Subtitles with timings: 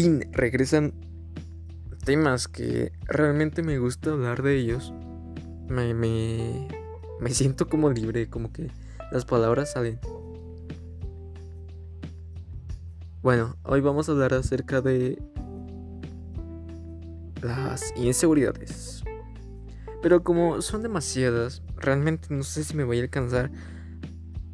[0.00, 0.94] fin regresan
[2.04, 4.94] temas que realmente me gusta hablar de ellos.
[5.66, 6.68] Me, me,
[7.18, 8.70] me siento como libre, como que
[9.10, 9.98] las palabras salen.
[13.22, 15.20] Bueno, hoy vamos a hablar acerca de
[17.42, 19.02] las inseguridades.
[20.00, 23.50] Pero como son demasiadas, realmente no sé si me voy a alcanzar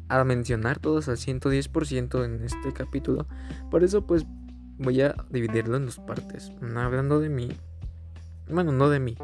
[0.09, 3.27] a mencionar todos al 110% en este capítulo.
[3.69, 4.25] Por eso pues
[4.77, 6.51] voy a dividirlo en dos partes.
[6.75, 7.49] Hablando de mí,
[8.49, 9.17] bueno, no de mí,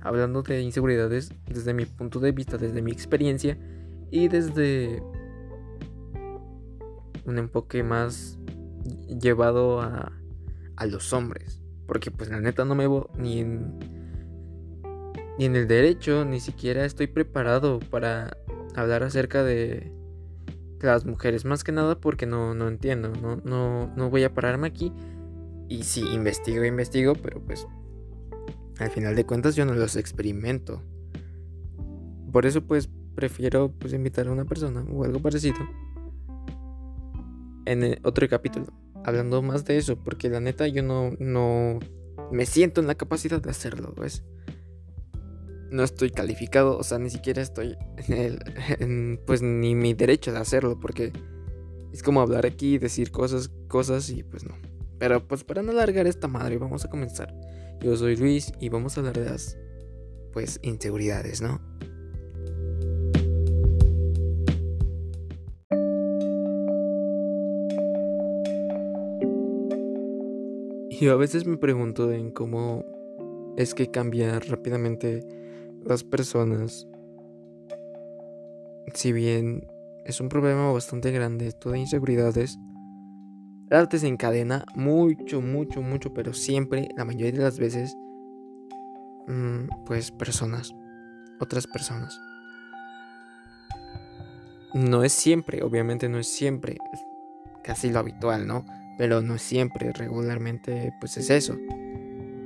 [0.00, 3.58] hablando de inseguridades desde mi punto de vista, desde mi experiencia
[4.10, 5.02] y desde
[7.24, 8.38] un enfoque más
[9.20, 10.12] llevado a,
[10.76, 11.60] a los hombres.
[11.86, 13.78] Porque pues la neta no me voy ni en,
[15.38, 18.36] ni en el derecho, ni siquiera estoy preparado para
[18.74, 19.95] hablar acerca de
[20.80, 21.44] las mujeres.
[21.44, 24.92] Más que nada porque no, no entiendo, no, no, no voy a pararme aquí.
[25.68, 27.66] Y sí, investigo, investigo, pero pues
[28.78, 30.82] al final de cuentas yo no los experimento.
[32.32, 35.56] Por eso pues prefiero pues invitar a una persona o algo parecido
[37.64, 38.66] en otro capítulo.
[39.04, 41.78] Hablando más de eso, porque la neta yo no, no
[42.32, 44.24] me siento en la capacidad de hacerlo, ¿ves?
[45.70, 47.76] No estoy calificado, o sea, ni siquiera estoy
[48.08, 48.38] en
[48.80, 51.12] el, pues ni mi derecho de hacerlo, porque
[51.92, 54.54] es como hablar aquí y decir cosas, cosas y pues no.
[54.98, 57.34] Pero pues para no alargar esta madre, vamos a comenzar.
[57.80, 59.58] Yo soy Luis y vamos a hablar de las,
[60.32, 61.60] pues, inseguridades, ¿no?
[70.98, 72.84] Yo a veces me pregunto en cómo
[73.58, 75.35] es que cambia rápidamente
[75.86, 76.86] las personas,
[78.94, 79.66] si bien
[80.04, 82.58] es un problema bastante grande, esto de inseguridades,
[83.68, 87.96] la desencadena mucho, mucho, mucho, pero siempre, la mayoría de las veces,
[89.26, 90.74] mm, pues personas,
[91.40, 92.20] otras personas.
[94.74, 96.76] No es siempre, obviamente no es siempre,
[97.62, 98.64] casi lo habitual, ¿no?
[98.98, 101.56] Pero no es siempre, regularmente pues es eso.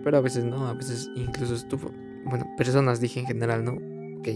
[0.02, 1.78] Pero a veces no, a veces incluso es tu,
[2.30, 3.72] bueno, personas dije en general, ¿no?
[4.20, 4.28] Ok,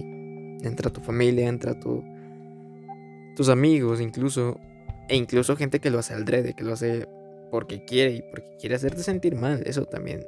[0.66, 2.03] entra tu familia, entra tu,
[3.37, 4.59] tus amigos, incluso,
[5.09, 7.06] e incluso gente que lo hace al drede, que lo hace
[7.50, 10.27] porque quiere y porque quiere hacerte sentir mal, eso también.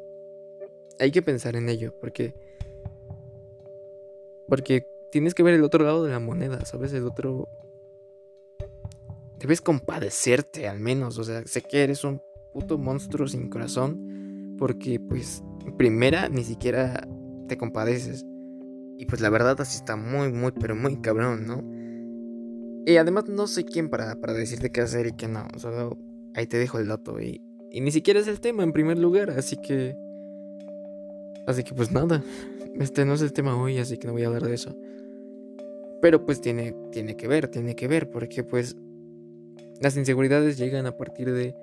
[0.99, 2.35] Hay que pensar en ello, porque,
[4.49, 6.93] porque tienes que ver el otro lado de la moneda, ¿sabes?
[6.93, 7.49] El otro...
[9.39, 12.23] Debes compadecerte al menos, o sea, sé que eres un
[12.53, 15.43] puto monstruo sin corazón, porque pues,
[15.77, 17.07] primera, ni siquiera
[17.47, 18.27] te compadeces.
[18.99, 21.63] Y pues la verdad así está muy, muy, pero muy cabrón, ¿no?
[22.87, 25.49] Y además no sé quién para, para decirte qué hacer y qué no.
[25.57, 25.99] Solo
[26.35, 27.21] ahí te dejo el dato.
[27.21, 29.31] Y, y ni siquiera es el tema en primer lugar.
[29.31, 29.97] Así que...
[31.47, 32.23] Así que pues nada.
[32.79, 34.77] Este no es el tema hoy, así que no voy a hablar de eso.
[36.01, 38.09] Pero pues tiene, tiene que ver, tiene que ver.
[38.09, 38.77] Porque pues
[39.81, 41.57] las inseguridades llegan a partir de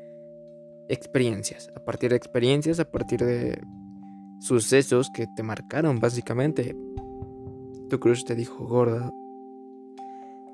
[0.90, 1.70] experiencias.
[1.76, 3.62] A partir de experiencias, a partir de
[4.44, 6.76] sucesos que te marcaron básicamente.
[7.90, 9.12] Tu crush te dijo gorda,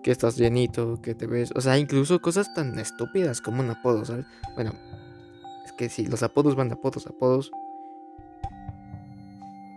[0.03, 4.05] que estás llenito, que te ves, o sea, incluso cosas tan estúpidas como un apodo,
[4.05, 4.25] ¿sabes?
[4.55, 4.73] Bueno,
[5.65, 7.51] es que si los apodos van de apodos, apodos.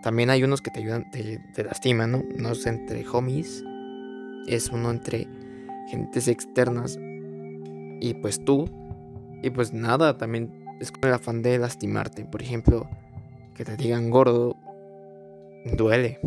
[0.03, 2.23] También hay unos que te ayudan, te, te lastiman, ¿no?
[2.37, 3.65] No es entre homies,
[4.47, 5.27] es uno entre
[5.89, 6.99] gentes externas
[8.01, 8.69] y pues tú.
[9.43, 12.25] Y pues nada, también es con el afán de lastimarte.
[12.25, 12.89] Por ejemplo,
[13.55, 14.57] que te digan gordo,
[15.77, 16.19] duele.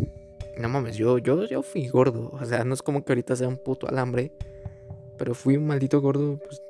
[0.58, 2.30] No mames, yo, yo, yo fui gordo.
[2.32, 4.32] O sea, no es como que ahorita sea un puto alambre.
[5.18, 6.62] Pero fui un maldito gordo, pues,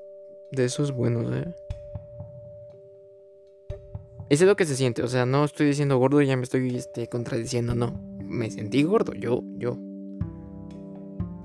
[0.52, 1.54] de esos buenos, ¿eh?
[4.28, 5.02] Eso es lo que se siente.
[5.02, 8.00] O sea, no estoy diciendo gordo y ya me estoy este, contradiciendo, no.
[8.18, 9.78] Me sentí gordo, yo, yo.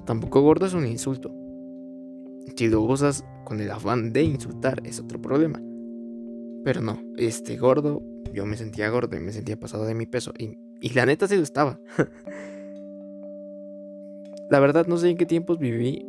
[0.06, 1.32] Tampoco gordo es un insulto.
[2.56, 5.62] Si lo usas con el afán de insultar, es otro problema.
[6.64, 8.02] Pero no, este gordo,
[8.34, 10.34] yo me sentía gordo y me sentía pasado de mi peso.
[10.38, 10.58] Y,
[10.94, 11.80] la neta sí lo estaba.
[14.50, 16.06] la verdad no sé en qué tiempos viví.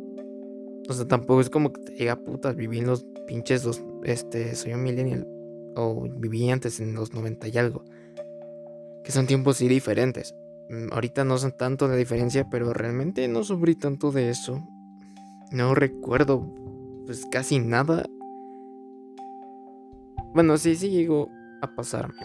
[0.89, 4.55] O sea, tampoco es como que te diga putas, viví en los pinches dos, este,
[4.55, 5.27] soy un millennial.
[5.75, 7.83] O viví antes en los 90 y algo.
[9.03, 10.35] Que son tiempos sí diferentes.
[10.69, 14.67] Mm, ahorita no son tanto la diferencia, pero realmente no sufrí tanto de eso.
[15.51, 16.51] No recuerdo
[17.05, 18.05] pues casi nada
[20.33, 21.29] bueno, sí, sí llegó
[21.63, 22.19] a pasarme.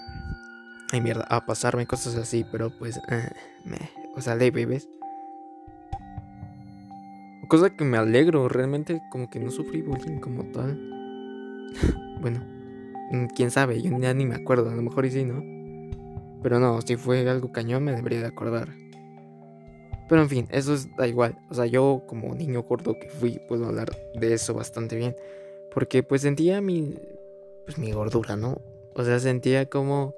[0.91, 2.99] Ay, mierda, a pasarme cosas así, pero pues.
[3.09, 3.31] Eh,
[3.65, 3.79] me,
[4.17, 4.89] o sea, de bebés.
[7.49, 10.79] Cosa que me alegro, realmente como que no sufrí bullying como tal.
[12.21, 12.45] bueno,
[13.11, 15.43] mm, quién sabe, yo ya ni me acuerdo, a lo mejor y sí, ¿no?
[16.43, 18.69] Pero no, si fue algo cañón me debería de acordar.
[20.09, 21.39] Pero en fin, eso es, da igual.
[21.51, 25.15] O sea, yo como niño gordo que fui, puedo hablar de eso bastante bien.
[25.75, 26.95] Porque pues sentía mi,
[27.67, 28.59] pues mi gordura, ¿no?
[28.99, 30.17] O sea, sentía como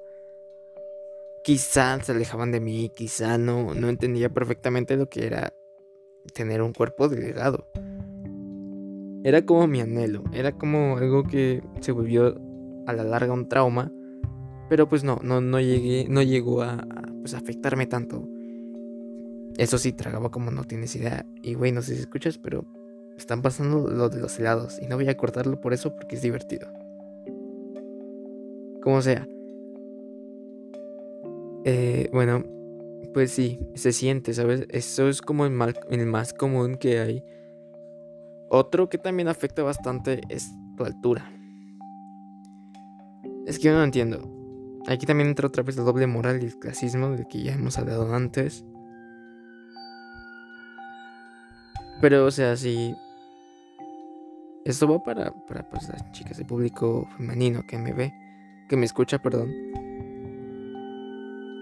[1.43, 5.53] quizá se alejaban de mí, quizá no, no entendía perfectamente lo que era
[6.33, 7.67] tener un cuerpo delgado.
[9.23, 12.41] Era como mi anhelo, era como algo que se volvió
[12.87, 13.91] a la larga un trauma,
[14.67, 16.83] pero pues no, no, no llegué, no llegó a,
[17.19, 18.27] pues, afectarme tanto.
[19.57, 21.23] Eso sí, tragaba como no tienes idea.
[21.43, 22.65] Y güey, no sé si escuchas, pero
[23.15, 24.79] están pasando lo de los helados.
[24.81, 26.67] Y no voy a cortarlo por eso porque es divertido.
[28.81, 29.27] Como sea.
[31.63, 32.43] Eh, bueno,
[33.13, 34.65] pues sí, se siente, ¿sabes?
[34.69, 37.23] Eso es como el, mal, el más común que hay.
[38.49, 41.31] Otro que también afecta bastante es tu altura.
[43.45, 44.29] Es que yo no entiendo.
[44.87, 47.77] Aquí también entra otra vez la doble moral y el clasismo del que ya hemos
[47.77, 48.65] hablado antes.
[52.01, 52.95] Pero, o sea, sí.
[54.65, 58.13] Esto va para, para pues, las chicas de público femenino que me ve,
[58.71, 59.53] que me escucha, perdón.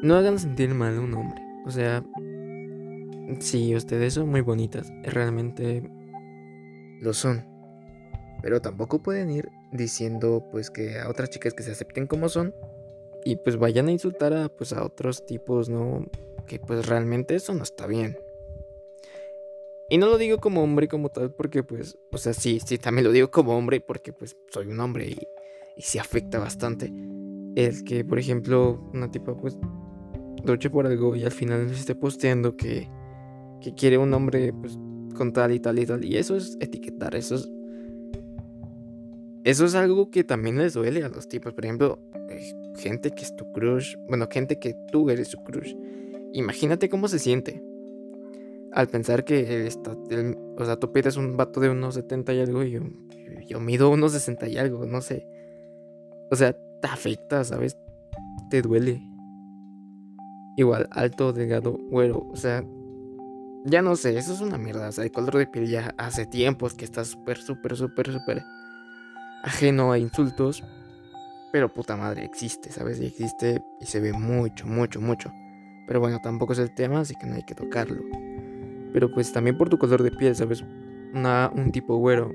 [0.04, 1.42] No hagan sentir mal a un hombre.
[1.66, 2.06] O sea,
[3.40, 4.94] sí, ustedes son muy bonitas.
[5.02, 5.82] Realmente
[7.02, 7.48] lo son.
[8.44, 12.54] Pero tampoco pueden ir diciendo pues que a otras chicas que se acepten como son
[13.26, 16.06] y pues vayan a insultar a pues a otros tipos, ¿no?
[16.46, 18.20] Que pues realmente eso no está bien.
[19.90, 23.06] Y no lo digo como hombre como tal porque pues, o sea, sí, sí, también
[23.06, 25.28] lo digo como hombre porque pues soy un hombre y,
[25.80, 26.94] y se afecta bastante.
[27.56, 29.58] El que, por ejemplo, una tipa pues
[30.44, 32.90] luche por algo y al final se esté posteando que,
[33.62, 34.78] que quiere un hombre pues,
[35.16, 36.04] con tal y tal y tal.
[36.04, 37.50] Y eso es etiquetar, eso es.
[39.46, 41.54] Eso es algo que también les duele a los tipos.
[41.54, 41.98] Por ejemplo,
[42.30, 43.96] eh, gente que es tu crush.
[44.10, 45.74] Bueno, gente que tú eres su crush.
[46.34, 47.64] Imagínate cómo se siente.
[48.74, 49.98] Al pensar que está,
[50.58, 52.82] o sea, tú pides un vato de unos 70 y algo y yo,
[53.48, 55.26] yo mido unos 60 y algo, no sé.
[56.32, 57.78] O sea, te afecta, ¿sabes?
[58.50, 59.02] Te duele.
[60.58, 62.28] Igual, alto, delgado, güero.
[62.32, 62.64] O sea,
[63.66, 64.90] ya no sé, eso es una mierda.
[64.90, 68.44] O sea, el color de piel ya hace tiempos que está súper, súper, súper, súper
[69.44, 70.64] ajeno a insultos.
[71.52, 73.00] Pero puta madre, existe, ¿sabes?
[73.00, 75.32] Y existe y se ve mucho, mucho, mucho.
[75.88, 78.04] Pero bueno, tampoco es el tema, así que no hay que tocarlo.
[78.94, 80.64] Pero pues también por tu color de piel, ¿sabes?
[81.14, 82.32] Una, un tipo güero.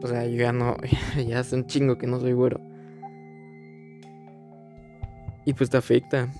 [0.00, 0.76] O sea, yo ya no,
[1.26, 2.60] ya hace un chingo que no soy güero.
[5.48, 6.30] Y pues te afecta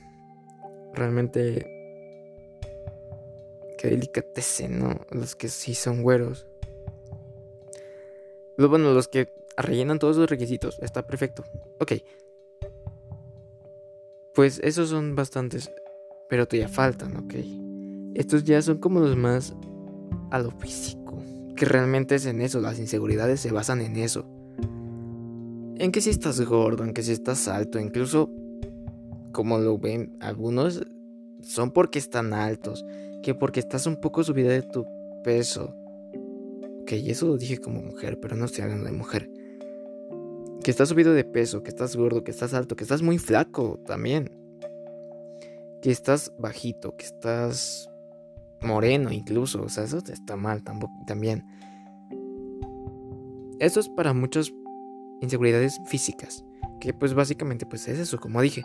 [0.92, 1.66] realmente
[3.78, 5.00] qué delicatese, ¿no?
[5.10, 6.46] Los que sí son güeros.
[8.58, 10.78] Bueno, los que rellenan todos los requisitos.
[10.82, 11.42] Está perfecto.
[11.80, 11.92] Ok.
[14.34, 15.72] Pues esos son bastantes.
[16.28, 17.34] Pero todavía faltan, ok.
[18.12, 19.54] Estos ya son como los más
[20.30, 21.16] a lo físico.
[21.56, 22.60] Que realmente es en eso.
[22.60, 24.26] Las inseguridades se basan en eso.
[25.78, 28.30] En que si estás gordo, en que si estás alto, incluso
[29.38, 30.84] como lo ven algunos,
[31.42, 32.84] son porque están altos,
[33.22, 34.84] que porque estás un poco subida de tu
[35.22, 35.76] peso.
[36.82, 39.30] Ok, eso lo dije como mujer, pero no estoy hablando de mujer.
[40.64, 43.78] Que estás subido de peso, que estás gordo, que estás alto, que estás muy flaco
[43.86, 44.28] también.
[45.82, 47.88] Que estás bajito, que estás
[48.60, 49.62] moreno incluso.
[49.62, 50.64] O sea, eso está mal
[51.06, 51.44] también.
[53.60, 54.52] Eso es para muchas
[55.20, 56.44] inseguridades físicas.
[56.80, 58.64] Que pues básicamente pues es eso, como dije.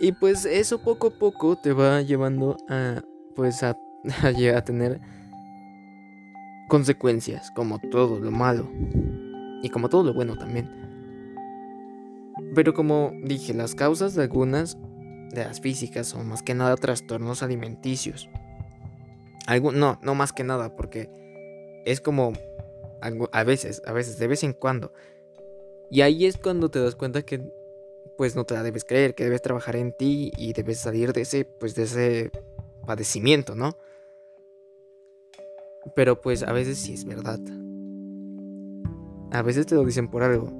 [0.00, 3.02] Y pues eso poco a poco te va llevando a
[3.36, 3.76] pues a,
[4.56, 5.00] a, tener
[6.68, 8.70] consecuencias, como todo lo malo.
[9.62, 10.70] Y como todo lo bueno también.
[12.54, 14.78] Pero como dije, las causas de algunas
[15.30, 18.30] de las físicas son más que nada trastornos alimenticios.
[19.46, 21.10] Algo, no, no más que nada, porque
[21.84, 22.32] es como
[23.32, 24.92] a veces, a veces, de vez en cuando.
[25.90, 27.42] Y ahí es cuando te das cuenta que
[28.16, 31.22] pues no te la debes creer, que debes trabajar en ti y debes salir de
[31.22, 32.30] ese, pues de ese
[32.86, 33.76] padecimiento, ¿no?
[35.94, 37.40] Pero pues a veces sí es verdad.
[39.32, 40.52] A veces te lo dicen por algo.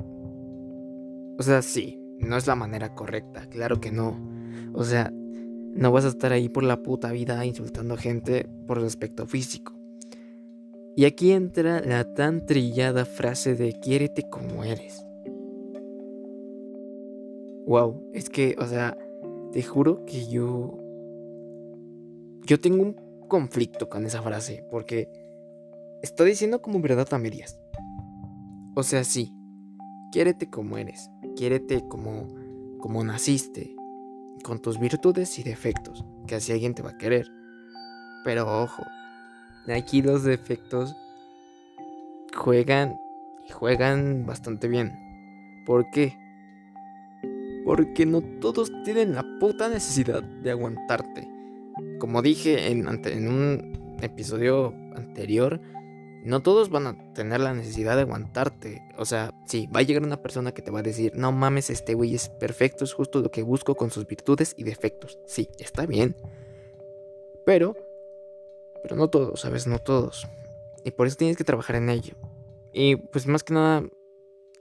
[1.39, 4.19] O sea, sí, no es la manera correcta, claro que no.
[4.73, 8.79] O sea, no vas a estar ahí por la puta vida insultando a gente por
[8.79, 9.75] el aspecto físico.
[10.97, 15.05] Y aquí entra la tan trillada frase de quiérete como eres.
[17.67, 18.97] Wow, es que, o sea,
[19.53, 20.77] te juro que yo.
[22.47, 22.97] Yo tengo un
[23.29, 25.09] conflicto con esa frase, porque
[26.03, 27.59] está diciendo como verdad a medias.
[28.75, 29.35] O sea, sí,
[30.13, 32.29] quiérete como eres, quiérete como,
[32.79, 33.75] como naciste,
[34.43, 37.27] con tus virtudes y defectos, que así alguien te va a querer.
[38.25, 38.83] Pero ojo,
[39.69, 40.95] aquí los defectos
[42.37, 42.99] juegan
[43.49, 44.93] y juegan bastante bien.
[45.67, 46.20] ¿Por qué?
[47.71, 51.29] Porque no todos tienen la puta necesidad de aguantarte.
[52.01, 55.61] Como dije en, un episodio anterior,
[56.25, 58.83] no todos van a tener la necesidad de aguantarte.
[58.99, 61.71] O sea, sí, va a llegar una persona que te va a decir, no mames,
[61.71, 65.21] este güey es perfecto, es justo lo que busco con sus virtudes y defectos.
[65.25, 66.17] Sí, está bien.
[67.47, 67.77] Pero,
[68.83, 69.69] pero no todos, ¿sabes?
[69.69, 70.27] No todos.
[70.85, 72.15] Y por eso tienes que trabajar en ello.
[72.73, 73.85] Y pues más que nada,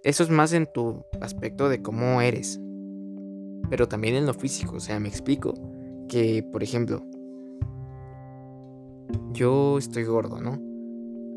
[0.03, 2.59] eso es más en tu aspecto de cómo eres.
[3.69, 5.53] Pero también en lo físico, o sea, me explico.
[6.07, 7.05] Que, por ejemplo,
[9.31, 10.59] yo estoy gordo, ¿no?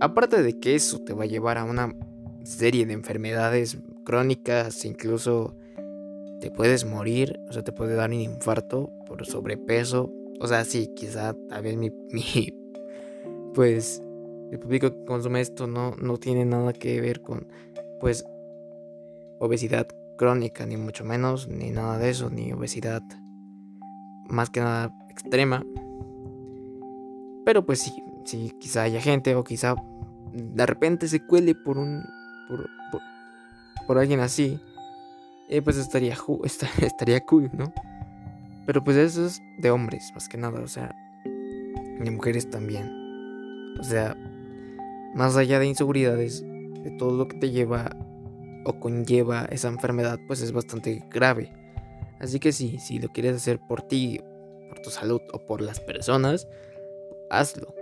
[0.01, 1.95] Aparte de que eso te va a llevar a una
[2.43, 5.55] serie de enfermedades crónicas, incluso
[6.41, 10.13] te puedes morir, o sea, te puede dar un infarto por sobrepeso.
[10.41, 12.59] O sea, sí, quizá tal vez mi, mi
[13.55, 14.03] pues
[14.51, 17.47] el público que consume esto no, no tiene nada que ver con,
[18.01, 18.25] pues,
[19.39, 19.87] obesidad
[20.23, 23.03] crónica, ni mucho menos, ni nada de eso, ni obesidad
[24.29, 25.67] más que nada extrema.
[27.45, 27.93] Pero pues sí,
[28.25, 29.75] sí, quizá haya gente o quizá
[30.33, 32.05] de repente se cuele por un.
[32.49, 32.71] por,
[33.89, 34.61] por, alguien así.
[35.49, 36.17] Eh, pues estaría,
[36.81, 37.75] estaría cool, ¿no?
[38.65, 40.95] Pero pues eso es de hombres, más que nada, o sea.
[41.25, 42.89] De mujeres también.
[43.81, 44.17] O sea,
[45.17, 47.91] más allá de inseguridades, de todo lo que te lleva
[48.65, 51.53] o conlleva esa enfermedad, pues es bastante grave.
[52.21, 54.21] Así que sí, si lo quieres hacer por ti,
[54.69, 56.49] por tu salud o por las personas,
[57.31, 57.75] hazlo.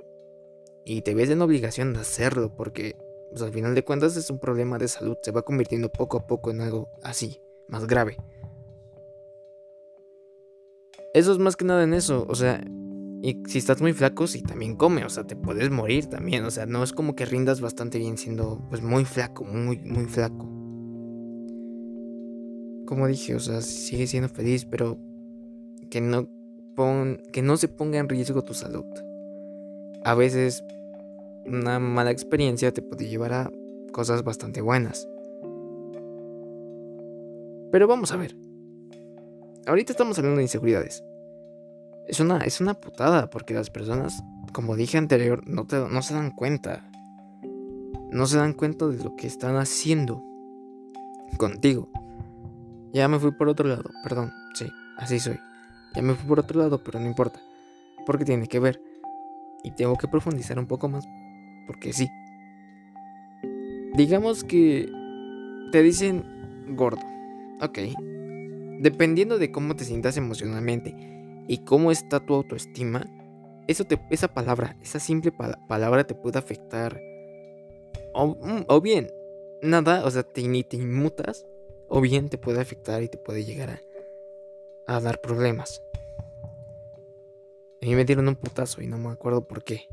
[0.85, 2.97] Y te ves en obligación de hacerlo porque
[3.31, 5.17] pues, al final de cuentas es un problema de salud.
[5.23, 8.17] Se va convirtiendo poco a poco en algo así, más grave.
[11.13, 12.25] Eso es más que nada en eso.
[12.29, 12.63] O sea,
[13.23, 15.05] y si estás muy flaco, sí también come.
[15.05, 16.45] O sea, te puedes morir también.
[16.45, 20.07] O sea, no es como que rindas bastante bien siendo pues muy flaco, muy, muy
[20.07, 20.60] flaco.
[22.91, 24.99] Como dije, o sea, sigue siendo feliz, pero
[25.91, 26.29] que no,
[26.77, 28.85] pon, que no se ponga en riesgo tu salud
[30.05, 30.65] a veces
[31.47, 33.51] una mala experiencia te puede llevar a
[33.93, 35.09] cosas bastante buenas.
[37.73, 38.37] Pero vamos a ver.
[39.67, 41.05] Ahorita estamos hablando de inseguridades.
[42.09, 46.31] Es una, es una putada porque las personas, como dije anterior, no, no se dan
[46.33, 46.91] cuenta.
[48.11, 50.25] No se dan cuenta de lo que están haciendo
[51.37, 51.89] contigo.
[52.93, 55.39] Ya me fui por otro lado, perdón, sí, así soy.
[55.95, 57.41] Ya me fui por otro lado, pero no importa.
[58.07, 58.81] Porque tiene que ver.
[59.63, 61.07] Y tengo que profundizar un poco más,
[61.67, 62.09] porque sí.
[63.95, 64.91] Digamos que
[65.73, 66.25] te dicen
[66.77, 67.03] gordo.
[67.61, 67.79] Ok.
[68.81, 70.95] Dependiendo de cómo te sientas emocionalmente
[71.47, 73.07] y cómo está tu autoestima,
[73.67, 75.33] eso te, esa palabra, esa simple
[75.69, 77.01] palabra te puede afectar.
[78.15, 79.09] O, mm, bien,
[79.63, 81.45] nada, o sea, ni te inmutas,
[81.91, 83.81] o bien te puede afectar y te puede llegar
[84.87, 85.83] a, dar problemas.
[87.83, 89.89] A mí me dieron un putazo y no me acuerdo por qué.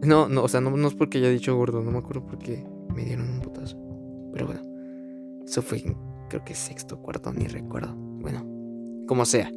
[0.00, 2.64] No, no, o sea, no, es porque haya dicho gordo, no me acuerdo por qué
[2.94, 3.76] me dieron un putazo.
[4.32, 4.62] Pero bueno,
[5.44, 5.82] eso fue,
[6.30, 7.94] creo que sexto, cuarto, ni recuerdo.
[7.94, 8.40] Bueno,
[9.06, 9.52] como sea.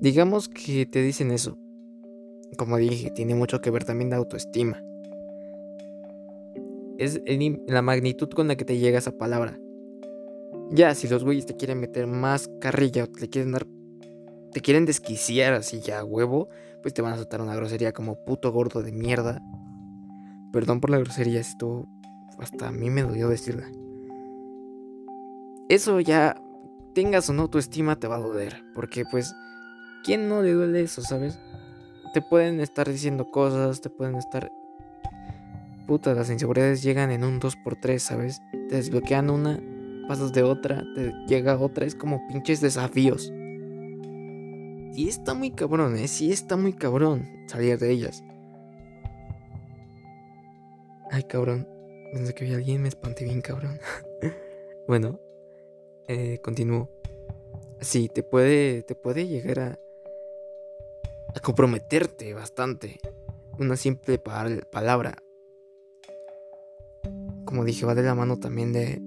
[0.00, 1.56] Digamos que te dicen eso.
[2.58, 4.82] Como dije, tiene mucho que ver también la autoestima.
[7.00, 7.18] Es
[7.66, 9.58] la magnitud con la que te llega esa palabra.
[10.70, 13.66] Ya, si los güeyes te quieren meter más carrilla o te quieren dar.
[14.52, 16.50] Te quieren desquiciar así ya huevo,
[16.82, 19.40] pues te van a soltar una grosería como puto gordo de mierda.
[20.52, 21.88] Perdón por la grosería, esto
[22.38, 23.66] hasta a mí me dolió decirla.
[25.70, 26.36] Eso ya,
[26.94, 28.62] tengas o no tu estima, te va a doler.
[28.74, 29.34] Porque pues,
[30.04, 31.38] ¿quién no le duele eso, sabes?
[32.12, 34.52] Te pueden estar diciendo cosas, te pueden estar...
[35.90, 38.40] Las inseguridades llegan en un 2x3, ¿sabes?
[38.68, 39.60] Te desbloquean una
[40.06, 43.32] pasas de otra, te llega otra, es como pinches desafíos.
[44.94, 46.08] Y está muy cabrón, ¿eh?
[46.08, 48.22] Sí está muy cabrón salir de ellas.
[51.10, 51.68] Ay, cabrón.
[52.12, 53.78] Pensé que vi a alguien, me espanté bien, cabrón.
[54.88, 55.20] bueno,
[56.08, 56.90] eh, continúo.
[57.80, 59.78] Sí, te puede, te puede llegar a,
[61.34, 62.98] a comprometerte bastante.
[63.58, 65.22] Una simple palabra.
[67.50, 69.02] Como dije, va de la mano también de,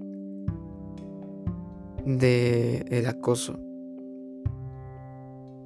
[2.05, 3.57] de el acoso.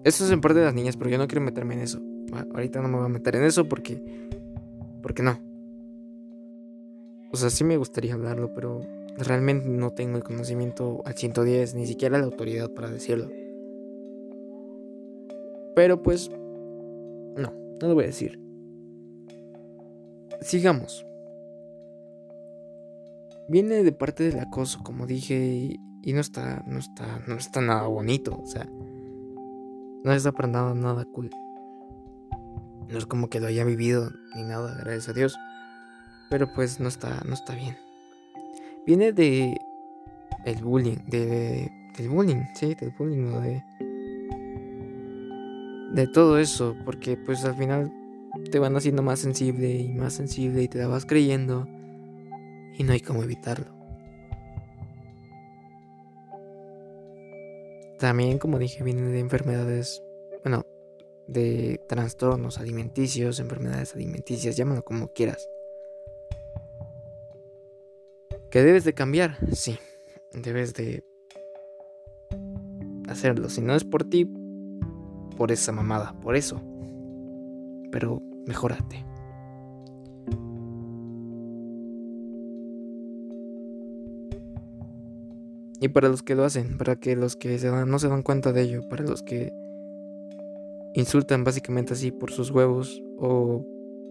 [0.03, 1.99] Eso es en parte de las niñas, pero yo no quiero meterme en eso.
[2.53, 4.29] Ahorita no me voy a meter en eso porque
[5.01, 5.39] porque no.
[7.31, 8.81] O sea, sí me gustaría hablarlo, pero
[9.17, 13.29] realmente no tengo el conocimiento al 110, ni siquiera la autoridad para decirlo.
[15.75, 18.39] Pero pues, no, no lo voy a decir.
[20.41, 21.07] Sigamos.
[23.49, 27.87] Viene de parte del acoso, como dije, y, no está, no está, no está nada
[27.87, 28.67] bonito, o sea,
[30.03, 31.29] no está para nada, nada cool.
[32.89, 35.37] No es como que lo haya vivido ni nada, gracias a Dios.
[36.29, 37.77] Pero pues no está, no está bien.
[38.85, 39.57] Viene de
[40.45, 43.63] el bullying, de, del bullying, sí, del bullying, de,
[45.93, 47.91] de todo eso, porque pues al final
[48.51, 51.67] te van haciendo más sensible y más sensible y te la vas creyendo
[52.77, 53.75] y no hay cómo evitarlo.
[57.99, 60.03] También, como dije, viene de enfermedades,
[60.43, 60.65] bueno,
[61.27, 65.49] de trastornos alimenticios, enfermedades alimenticias, llámalo como quieras.
[68.51, 69.37] ¿Que debes de cambiar?
[69.53, 69.79] Sí,
[70.31, 71.03] debes de
[73.09, 73.49] hacerlo.
[73.49, 74.31] Si no es por ti,
[75.35, 76.61] por esa mamada, por eso.
[77.91, 79.03] Pero mejórate.
[85.79, 88.51] Y para los que lo hacen, para que los que se no se dan cuenta
[88.51, 89.53] de ello, para los que
[90.93, 93.63] insultan básicamente así por sus huevos o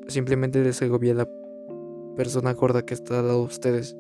[0.07, 1.29] simplemente les agobia la
[2.17, 3.97] persona gorda que está al lado de ustedes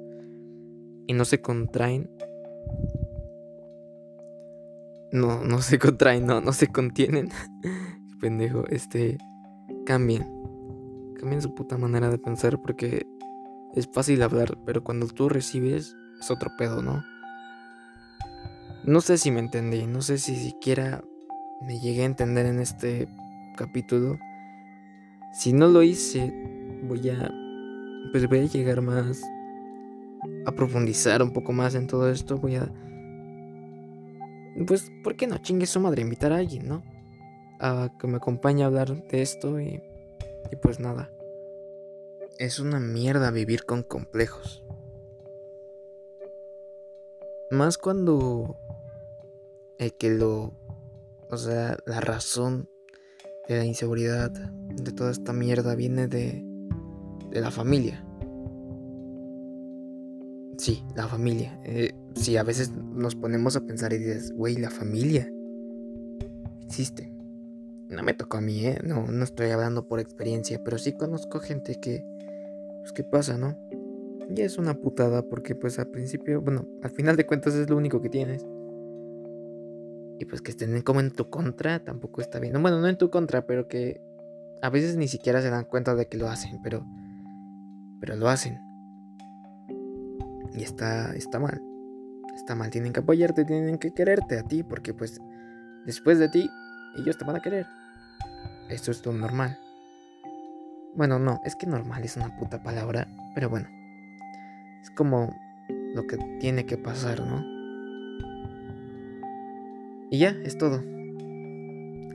[1.06, 2.10] y no se contraen.
[5.12, 7.30] No, no se contraen, no, no se contienen.
[8.20, 9.18] Pendejo, este.
[9.84, 10.24] Cambien.
[11.18, 13.06] Cambien su puta manera de pensar porque
[13.74, 17.02] es fácil hablar, pero cuando tú recibes es otro pedo, ¿no?
[18.86, 21.02] No sé si me entendí, no sé si siquiera
[21.60, 23.08] me llegué a entender en este
[23.56, 24.16] capítulo.
[25.32, 26.32] Si no lo hice,
[26.84, 27.28] voy a.
[28.12, 29.20] Pues voy a llegar más.
[30.46, 32.38] A profundizar un poco más en todo esto.
[32.38, 32.72] Voy a.
[34.68, 36.02] Pues, ¿por qué no chingue su madre?
[36.02, 36.84] Invitar a alguien, ¿no?
[37.58, 39.82] A que me acompañe a hablar de esto y.
[40.52, 41.10] Y pues nada.
[42.38, 44.62] Es una mierda vivir con complejos.
[47.50, 48.56] Más cuando
[49.78, 50.54] el que lo
[51.30, 52.68] o sea, la razón
[53.48, 56.44] de la inseguridad, de toda esta mierda, viene de,
[57.30, 58.04] de la familia.
[60.58, 61.58] Sí, la familia.
[61.64, 65.30] Eh, sí, a veces nos ponemos a pensar y dices, güey, la familia
[66.64, 67.12] existe.
[67.88, 68.80] No me tocó a mí, ¿eh?
[68.84, 72.04] No, no estoy hablando por experiencia, pero sí conozco gente que,
[72.80, 73.56] pues, ¿qué pasa, no?
[74.34, 77.76] Y es una putada porque, pues, al principio, bueno, al final de cuentas es lo
[77.76, 78.44] único que tienes.
[80.18, 82.60] Y pues que estén como en tu contra tampoco está bien.
[82.60, 84.00] Bueno, no en tu contra, pero que
[84.62, 86.84] a veces ni siquiera se dan cuenta de que lo hacen, pero
[88.00, 88.58] pero lo hacen.
[90.54, 91.60] Y está está mal.
[92.34, 95.20] Está mal, tienen que apoyarte, tienen que quererte a ti porque pues
[95.86, 96.50] después de ti
[96.96, 97.66] ellos te van a querer.
[98.68, 99.58] Esto es lo normal.
[100.94, 103.68] Bueno, no, es que normal es una puta palabra, pero bueno.
[104.82, 105.34] Es como
[105.94, 107.55] lo que tiene que pasar, ¿no?
[110.10, 110.80] Y ya, es todo.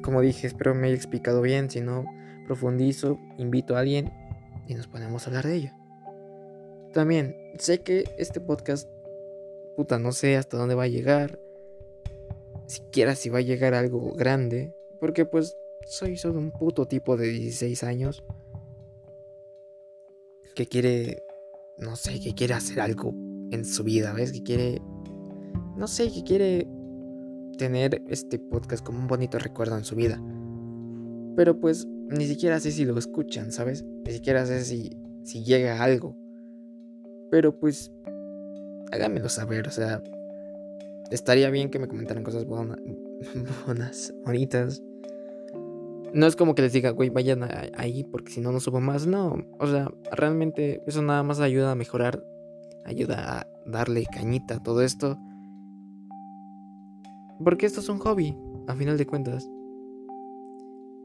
[0.01, 1.69] Como dije, espero me haya explicado bien.
[1.69, 2.05] Si no,
[2.45, 4.11] profundizo, invito a alguien
[4.67, 5.71] y nos ponemos a hablar de ello.
[6.93, 8.89] También, sé que este podcast,
[9.75, 11.39] puta, no sé hasta dónde va a llegar.
[12.67, 14.73] Siquiera si va a llegar algo grande.
[14.99, 18.23] Porque pues soy solo un puto tipo de 16 años.
[20.55, 21.23] Que quiere,
[21.77, 23.13] no sé, que quiere hacer algo
[23.51, 24.31] en su vida, ¿ves?
[24.31, 24.81] Que quiere,
[25.75, 26.67] no sé, que quiere
[27.61, 30.19] tener este podcast como un bonito recuerdo en su vida.
[31.35, 33.85] Pero pues ni siquiera sé si lo escuchan, ¿sabes?
[34.03, 36.17] Ni siquiera sé si, si llega algo.
[37.29, 37.91] Pero pues
[38.91, 40.01] háganmelo saber, o sea,
[41.11, 44.81] estaría bien que me comentaran cosas buenas, bonitas.
[46.15, 49.05] No es como que les diga, güey, vayan ahí porque si no, no subo más.
[49.05, 52.25] No, o sea, realmente eso nada más ayuda a mejorar,
[52.85, 55.15] ayuda a darle cañita a todo esto.
[57.43, 59.49] Porque esto es un hobby, a final de cuentas.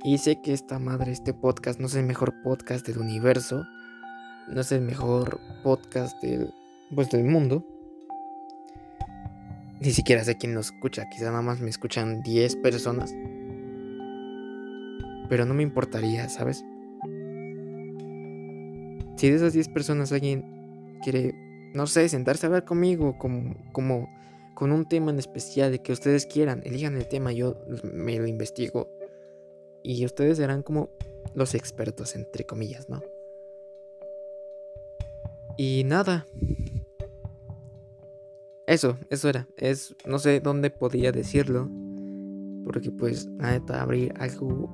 [0.05, 3.65] Y sé que esta madre, este podcast, no es el mejor podcast del universo.
[4.49, 6.53] No es el mejor podcast del,
[6.95, 7.67] pues, del mundo.
[9.81, 11.09] Ni siquiera sé quién lo escucha.
[11.11, 13.15] Quizá nada más me escuchan 10 personas.
[15.29, 16.65] Pero no me importaría, ¿sabes?
[19.17, 21.35] Si de esas 10 personas alguien quiere,
[21.75, 24.09] no sé, sentarse a hablar conmigo como, como
[24.57, 27.59] con un tema en especial de que ustedes quieran, elijan el tema, yo
[27.93, 28.89] me lo investigo
[29.83, 30.89] y ustedes serán como
[31.35, 33.03] los expertos, entre comillas, ¿no?
[35.59, 36.27] Y nada.
[38.67, 39.47] Eso, eso era.
[39.59, 41.69] Es, no sé dónde podía decirlo.
[42.65, 44.71] Porque pues, neta, abrir algo,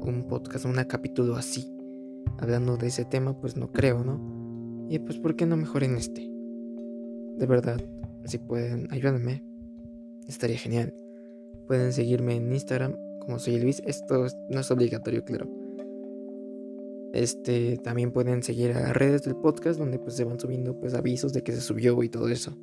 [0.00, 1.76] un podcast, un capítulo así,
[2.38, 4.86] hablando de ese tema, pues no creo, ¿no?
[4.88, 6.30] Y pues, ¿por qué no mejor en este?
[7.36, 7.80] De verdad,
[8.24, 9.44] si pueden, ayúdenme.
[10.28, 10.94] Estaría genial.
[11.66, 13.82] Pueden seguirme en Instagram como soy Luis.
[13.86, 15.48] Esto no es obligatorio, claro.
[17.12, 20.94] Este, también pueden seguir a las redes del podcast donde pues se van subiendo pues
[20.94, 22.58] avisos de que se subió y todo eso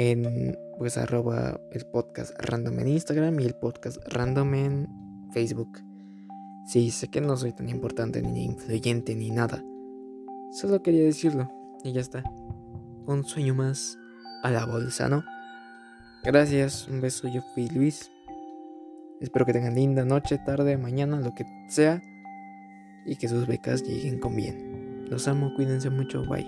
[0.00, 4.88] en pues arroba el podcast random en Instagram y el podcast random en
[5.32, 5.78] Facebook.
[6.66, 9.62] Sí, sé que no soy tan importante ni influyente ni nada.
[10.52, 11.50] Solo quería decirlo
[11.84, 12.24] y ya está.
[13.06, 13.98] Un sueño más
[14.42, 15.24] a la bolsa, ¿no?
[16.22, 18.10] Gracias, un beso, yo fui Luis.
[19.20, 22.02] Espero que tengan linda noche, tarde, mañana, lo que sea.
[23.04, 25.06] Y que sus becas lleguen con bien.
[25.08, 26.46] Los amo, cuídense mucho, bye.